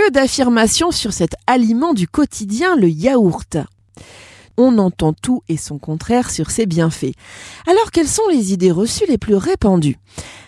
Que 0.00 0.10
d'affirmations 0.12 0.92
sur 0.92 1.12
cet 1.12 1.34
aliment 1.46 1.92
du 1.92 2.08
quotidien, 2.08 2.74
le 2.74 2.88
yaourt. 2.88 3.58
On 4.56 4.78
entend 4.78 5.12
tout 5.12 5.42
et 5.46 5.58
son 5.58 5.78
contraire 5.78 6.30
sur 6.30 6.50
ses 6.50 6.64
bienfaits. 6.64 7.12
Alors 7.66 7.90
quelles 7.90 8.08
sont 8.08 8.26
les 8.30 8.54
idées 8.54 8.70
reçues 8.70 9.04
les 9.08 9.18
plus 9.18 9.34
répandues? 9.34 9.98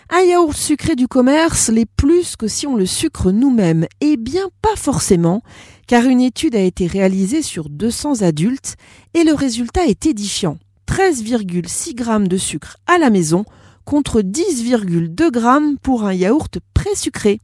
Un 0.09 0.21
yaourt 0.21 0.57
sucré 0.57 0.95
du 0.95 1.07
commerce 1.07 1.69
l'est 1.69 1.85
plus 1.85 2.35
que 2.35 2.47
si 2.47 2.65
on 2.65 2.75
le 2.75 2.87
sucre 2.87 3.29
nous-mêmes. 3.29 3.85
Eh 4.01 4.17
bien 4.17 4.49
pas 4.63 4.75
forcément, 4.75 5.43
car 5.85 6.05
une 6.05 6.21
étude 6.21 6.55
a 6.55 6.61
été 6.61 6.87
réalisée 6.87 7.43
sur 7.43 7.69
200 7.69 8.23
adultes 8.23 8.75
et 9.13 9.23
le 9.23 9.35
résultat 9.35 9.85
est 9.85 10.07
édifiant. 10.07 10.57
13,6 10.87 11.95
g 11.95 12.27
de 12.27 12.37
sucre 12.37 12.77
à 12.87 12.97
la 12.97 13.11
maison 13.11 13.45
contre 13.85 14.21
10,2 14.21 15.31
g 15.31 15.77
pour 15.83 16.05
un 16.05 16.13
yaourt 16.13 16.57
pré-sucré. 16.73 17.39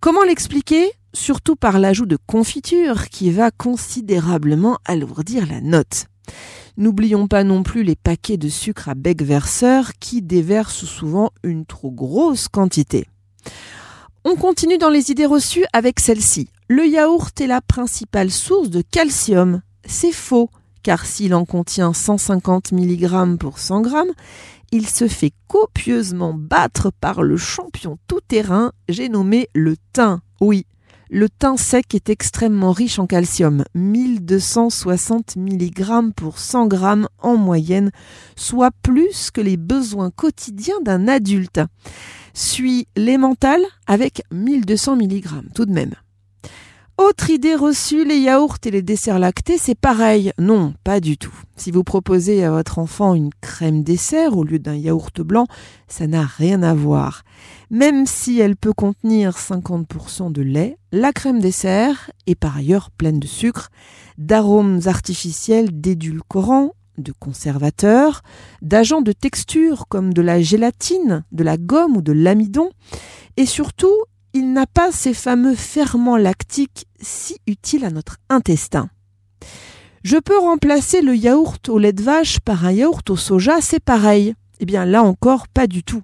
Comment 0.00 0.22
l'expliquer? 0.22 0.90
Surtout 1.14 1.56
par 1.56 1.78
l'ajout 1.78 2.06
de 2.06 2.18
confiture 2.26 3.08
qui 3.08 3.30
va 3.30 3.50
considérablement 3.50 4.78
alourdir 4.84 5.46
la 5.46 5.60
note. 5.60 6.06
N'oublions 6.76 7.28
pas 7.28 7.44
non 7.44 7.62
plus 7.62 7.82
les 7.82 7.96
paquets 7.96 8.38
de 8.38 8.48
sucre 8.48 8.88
à 8.88 8.94
bec 8.94 9.22
verseur 9.22 9.92
qui 10.00 10.22
déversent 10.22 10.86
souvent 10.86 11.30
une 11.42 11.66
trop 11.66 11.90
grosse 11.90 12.48
quantité. 12.48 13.06
On 14.24 14.36
continue 14.36 14.78
dans 14.78 14.88
les 14.88 15.10
idées 15.10 15.26
reçues 15.26 15.66
avec 15.72 16.00
celle-ci. 16.00 16.48
Le 16.68 16.86
yaourt 16.86 17.38
est 17.40 17.46
la 17.46 17.60
principale 17.60 18.30
source 18.30 18.70
de 18.70 18.80
calcium. 18.80 19.60
C'est 19.84 20.12
faux, 20.12 20.48
car 20.82 21.04
s'il 21.04 21.34
en 21.34 21.44
contient 21.44 21.92
150 21.92 22.72
mg 22.72 23.36
pour 23.36 23.58
100 23.58 23.84
g, 23.84 23.90
il 24.70 24.88
se 24.88 25.08
fait 25.08 25.32
copieusement 25.48 26.32
battre 26.32 26.90
par 27.00 27.22
le 27.22 27.36
champion 27.36 27.98
tout-terrain, 28.08 28.72
j'ai 28.88 29.10
nommé 29.10 29.48
le 29.54 29.76
thym. 29.92 30.20
Oui, 30.40 30.66
le 31.14 31.28
thym 31.28 31.58
sec 31.58 31.94
est 31.94 32.08
extrêmement 32.08 32.72
riche 32.72 32.98
en 32.98 33.06
calcium, 33.06 33.64
1260 33.74 35.36
mg 35.36 36.14
pour 36.16 36.38
100 36.38 36.70
g 36.70 36.78
en 37.18 37.36
moyenne, 37.36 37.90
soit 38.34 38.70
plus 38.82 39.30
que 39.30 39.42
les 39.42 39.58
besoins 39.58 40.10
quotidiens 40.10 40.80
d'un 40.80 41.08
adulte. 41.08 41.60
Suit 42.32 42.88
l'emmental 42.96 43.60
avec 43.86 44.22
1200 44.32 44.96
mg 44.96 45.26
tout 45.54 45.66
de 45.66 45.72
même. 45.72 45.92
Autre 46.98 47.30
idée 47.30 47.54
reçue, 47.54 48.04
les 48.04 48.18
yaourts 48.18 48.58
et 48.64 48.70
les 48.70 48.82
desserts 48.82 49.18
lactés, 49.18 49.56
c'est 49.56 49.74
pareil. 49.74 50.32
Non, 50.38 50.74
pas 50.84 51.00
du 51.00 51.16
tout. 51.16 51.34
Si 51.56 51.70
vous 51.70 51.84
proposez 51.84 52.44
à 52.44 52.50
votre 52.50 52.78
enfant 52.78 53.14
une 53.14 53.30
crème 53.40 53.82
dessert 53.82 54.36
au 54.36 54.44
lieu 54.44 54.58
d'un 54.58 54.76
yaourt 54.76 55.22
blanc, 55.22 55.46
ça 55.88 56.06
n'a 56.06 56.24
rien 56.24 56.62
à 56.62 56.74
voir. 56.74 57.22
Même 57.70 58.04
si 58.04 58.38
elle 58.40 58.56
peut 58.56 58.74
contenir 58.74 59.38
50% 59.38 60.32
de 60.32 60.42
lait, 60.42 60.76
la 60.92 61.12
crème 61.12 61.40
dessert 61.40 62.10
est 62.26 62.34
par 62.34 62.58
ailleurs 62.58 62.90
pleine 62.90 63.20
de 63.20 63.26
sucre, 63.26 63.70
d'arômes 64.18 64.80
artificiels, 64.84 65.80
d'édulcorants, 65.80 66.74
de 66.98 67.12
conservateurs, 67.12 68.22
d'agents 68.60 69.00
de 69.00 69.12
texture 69.12 69.86
comme 69.88 70.12
de 70.12 70.20
la 70.20 70.42
gélatine, 70.42 71.24
de 71.32 71.42
la 71.42 71.56
gomme 71.56 71.96
ou 71.96 72.02
de 72.02 72.12
l'amidon, 72.12 72.68
et 73.38 73.46
surtout 73.46 73.96
il 74.34 74.52
n'a 74.52 74.66
pas 74.66 74.92
ces 74.92 75.14
fameux 75.14 75.54
ferments 75.54 76.16
lactiques 76.16 76.86
si 77.00 77.36
utiles 77.46 77.84
à 77.84 77.90
notre 77.90 78.16
intestin. 78.28 78.88
Je 80.04 80.16
peux 80.16 80.38
remplacer 80.38 81.00
le 81.00 81.14
yaourt 81.14 81.68
au 81.68 81.78
lait 81.78 81.92
de 81.92 82.02
vache 82.02 82.40
par 82.40 82.64
un 82.64 82.72
yaourt 82.72 83.08
au 83.10 83.16
soja, 83.16 83.60
c'est 83.60 83.82
pareil. 83.82 84.34
Eh 84.58 84.64
bien 84.64 84.84
là 84.84 85.02
encore, 85.02 85.48
pas 85.48 85.66
du 85.66 85.82
tout. 85.82 86.02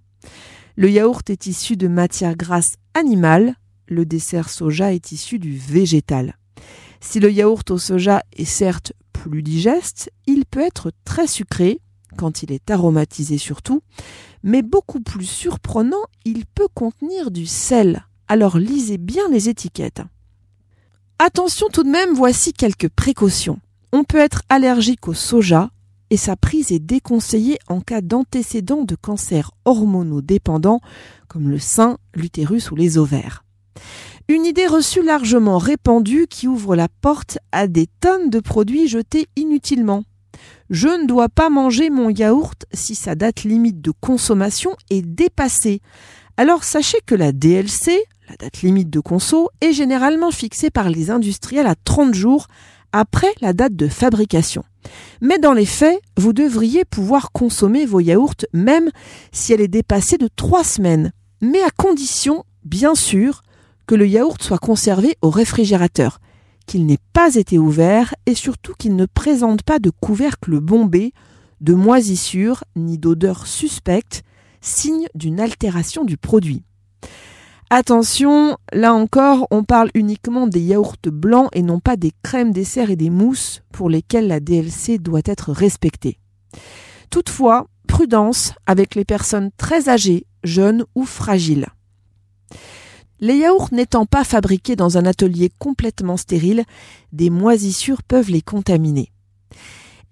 Le 0.77 0.91
yaourt 0.91 1.29
est 1.31 1.47
issu 1.47 1.77
de 1.77 1.89
matière 1.89 2.37
grasse 2.37 2.75
animale, 2.95 3.56
le 3.89 4.05
dessert 4.05 4.51
soja 4.51 4.93
est 4.93 5.12
issu 5.12 5.39
du 5.39 5.56
végétal. 5.56 6.37
Si 7.01 7.19
le 7.21 7.33
yaourt 7.33 7.69
au 7.71 7.79
soja 7.79 8.23
est 8.37 8.45
certes 8.45 8.93
plus 9.12 9.43
digeste, 9.43 10.11
il 10.27 10.45
peut 10.45 10.61
être 10.61 10.93
très 11.05 11.27
sucré, 11.27 11.81
quand 12.17 12.43
il 12.43 12.53
est 12.53 12.71
aromatisé 12.71 13.38
surtout, 13.38 13.83
mais 14.43 14.62
beaucoup 14.62 15.00
plus 15.00 15.27
surprenant, 15.27 16.05
il 16.25 16.47
peut 16.47 16.69
contenir 16.72 17.31
du 17.31 17.47
sel 17.47 18.07
alors 18.28 18.59
lisez 18.59 18.99
bien 18.99 19.28
les 19.31 19.49
étiquettes. 19.49 20.03
Attention 21.19 21.69
tout 21.72 21.83
de 21.83 21.91
même, 21.91 22.15
voici 22.15 22.53
quelques 22.53 22.89
précautions. 22.89 23.59
On 23.93 24.05
peut 24.05 24.19
être 24.19 24.43
allergique 24.49 25.09
au 25.09 25.15
soja 25.15 25.71
et 26.11 26.16
sa 26.16 26.37
prise 26.37 26.72
est 26.72 26.78
déconseillée 26.78 27.59
en 27.69 27.81
cas 27.81 28.00
d'antécédents 28.00 28.84
de 28.84 28.94
cancers 28.94 29.50
hormonaux 29.65 30.22
dépendants 30.22 30.81
comme 31.27 31.50
le 31.50 31.59
sein, 31.59 31.99
l'utérus 32.15 32.71
ou 32.71 32.77
les 32.77 32.99
ovaires. 32.99 33.44
Une 34.28 34.44
idée 34.44 34.67
reçue 34.67 35.03
largement 35.03 35.59
répandue 35.59 36.27
qui 36.28 36.49
ouvre 36.49 36.77
la 36.77 36.88
porte 36.88 37.38
à 37.50 37.67
des 37.67 37.87
tonnes 38.00 38.31
de 38.31 38.41
produits 38.41 38.87
jetés 38.87 39.27
inutilement. 39.37 40.05
Je 40.71 40.88
ne 40.88 41.06
dois 41.06 41.28
pas 41.31 41.49
manger 41.49 41.88
mon 41.88 42.11
yaourt 42.11 42.67
si 42.72 42.94
sa 42.94 43.15
date 43.15 43.44
limite 43.44 43.81
de 43.81 43.91
consommation 43.91 44.77
est 44.91 45.03
dépassée. 45.03 45.81
Alors 46.37 46.62
sachez 46.62 46.99
que 47.06 47.15
la 47.15 47.33
DLC, 47.33 48.05
la 48.28 48.37
date 48.37 48.62
limite 48.62 48.91
de 48.91 49.00
conso 49.00 49.49
est 49.61 49.72
généralement 49.72 50.31
fixée 50.31 50.71
par 50.71 50.91
les 50.91 51.11
industriels 51.11 51.66
à 51.66 51.75
30 51.75 52.15
jours 52.15 52.47
après 52.93 53.33
la 53.41 53.53
date 53.53 53.75
de 53.75 53.89
fabrication. 53.89 54.65
Mais 55.21 55.39
dans 55.39 55.53
les 55.53 55.66
faits, 55.66 56.00
vous 56.16 56.33
devriez 56.33 56.84
pouvoir 56.84 57.33
consommer 57.33 57.87
vos 57.87 58.00
yaourts 58.00 58.47
même 58.53 58.91
si 59.33 59.53
elle 59.53 59.61
est 59.61 59.69
dépassée 59.69 60.19
de 60.19 60.28
3 60.34 60.65
semaines, 60.65 61.12
mais 61.41 61.62
à 61.62 61.71
condition, 61.71 62.44
bien 62.65 62.94
sûr, 62.94 63.43
que 63.87 63.94
le 63.94 64.06
yaourt 64.06 64.43
soit 64.43 64.59
conservé 64.59 65.17
au 65.22 65.31
réfrigérateur, 65.31 66.21
qu'il 66.67 66.84
n'ait 66.84 66.99
pas 67.12 67.34
été 67.34 67.59
ouvert 67.59 68.15
et 68.27 68.34
surtout 68.34 68.75
qu'il 68.78 68.97
ne 68.97 69.06
présente 69.06 69.62
pas 69.62 69.78
de 69.78 69.91
couvercle 69.91 70.61
bombé, 70.61 71.12
de 71.61 71.75
moisissure 71.75 72.65
ni 72.77 72.99
d'odeur 72.99 73.47
suspecte, 73.47 74.22
signe 74.61 75.06
d'une 75.15 75.41
altération 75.41 76.05
du 76.05 76.17
produit. 76.17 76.62
Attention, 77.71 78.56
là 78.73 78.95
encore, 78.95 79.47
on 79.51 79.62
parle 79.62 79.91
uniquement 79.93 80.47
des 80.47 80.61
yaourts 80.61 80.97
blancs 81.05 81.51
et 81.53 81.61
non 81.61 81.81
pas 81.81 81.97
des 81.97 82.12
crèmes 82.23 82.51
desserts 82.51 82.91
et 82.91 82.97
des 82.97 83.11
mousses 83.11 83.62
pour 83.73 83.91
lesquelles 83.91 84.27
la 84.27 84.41
DLC 84.41 84.99
doit 84.99 85.21
être 85.27 85.53
respectée. 85.53 86.19
Toutefois, 87.11 87.67
prudence 87.87 88.55
avec 88.65 88.95
les 88.95 89.05
personnes 89.05 89.51
très 89.59 89.91
âgées, 89.91 90.25
jeunes 90.45 90.87
ou 90.95 91.05
fragiles. 91.05 91.67
Les 93.21 93.37
yaourts 93.37 93.69
n'étant 93.71 94.06
pas 94.06 94.25
fabriqués 94.25 94.77
dans 94.77 94.97
un 94.97 95.05
atelier 95.05 95.50
complètement 95.59 96.17
stérile, 96.17 96.65
des 97.12 97.29
moisissures 97.29 98.03
peuvent 98.03 98.31
les 98.31 98.43
contaminer. 98.43 99.12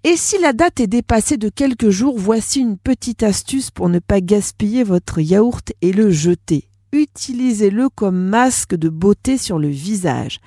Et 0.03 0.15
si 0.15 0.37
la 0.37 0.53
date 0.53 0.79
est 0.79 0.87
dépassée 0.87 1.37
de 1.37 1.49
quelques 1.49 1.89
jours, 1.89 2.19
voici 2.19 2.59
une 2.59 2.77
petite 2.77 3.23
astuce 3.23 3.71
pour 3.71 3.89
ne 3.89 3.97
pas 3.97 4.21
gaspiller 4.21 4.83
votre 4.83 5.19
yaourt 5.19 5.73
et 5.81 5.91
le 5.91 6.11
jeter 6.11 6.66
utilisez-le 6.91 7.89
comme 7.89 8.17
masque 8.17 8.75
de 8.75 8.89
beauté 8.89 9.37
sur 9.37 9.59
le 9.59 9.67
visage. 9.67 10.39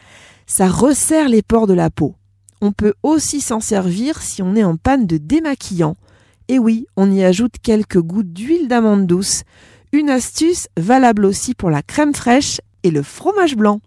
Ça 0.46 0.68
resserre 0.68 1.28
les 1.28 1.42
pores 1.42 1.66
de 1.66 1.74
la 1.74 1.90
peau. 1.90 2.14
On 2.60 2.72
peut 2.72 2.94
aussi 3.02 3.40
s'en 3.40 3.60
servir 3.60 4.20
si 4.20 4.42
on 4.42 4.54
est 4.54 4.64
en 4.64 4.76
panne 4.76 5.06
de 5.06 5.16
démaquillant. 5.16 5.96
Et 6.48 6.58
oui, 6.58 6.86
on 6.96 7.10
y 7.10 7.22
ajoute 7.22 7.54
quelques 7.62 8.00
gouttes 8.00 8.32
d'huile 8.32 8.68
d'amande 8.68 9.06
douce. 9.06 9.44
Une 9.92 10.10
astuce 10.10 10.68
valable 10.76 11.24
aussi 11.24 11.54
pour 11.54 11.70
la 11.70 11.82
crème 11.82 12.14
fraîche 12.14 12.60
et 12.82 12.90
le 12.90 13.02
fromage 13.02 13.56
blanc. 13.56 13.80